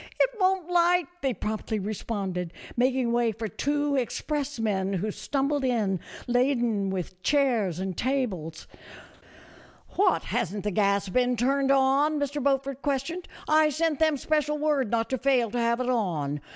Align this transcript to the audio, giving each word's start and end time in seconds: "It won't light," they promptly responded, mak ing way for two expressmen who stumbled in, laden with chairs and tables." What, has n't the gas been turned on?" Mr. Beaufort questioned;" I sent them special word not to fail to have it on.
"It 0.19 0.35
won't 0.39 0.67
light," 0.67 1.05
they 1.21 1.31
promptly 1.31 1.77
responded, 1.77 2.53
mak 2.75 2.93
ing 2.95 3.11
way 3.11 3.31
for 3.31 3.47
two 3.47 3.95
expressmen 3.95 4.93
who 4.93 5.11
stumbled 5.11 5.63
in, 5.63 5.99
laden 6.25 6.89
with 6.89 7.21
chairs 7.21 7.77
and 7.77 7.95
tables." 7.95 8.65
What, 9.97 10.23
has 10.23 10.55
n't 10.55 10.63
the 10.63 10.71
gas 10.71 11.07
been 11.07 11.37
turned 11.37 11.69
on?" 11.69 12.19
Mr. 12.19 12.41
Beaufort 12.41 12.81
questioned;" 12.81 13.27
I 13.47 13.69
sent 13.69 13.99
them 13.99 14.17
special 14.17 14.57
word 14.57 14.89
not 14.89 15.07
to 15.11 15.19
fail 15.19 15.51
to 15.51 15.59
have 15.59 15.79
it 15.79 15.87
on. 15.91 16.41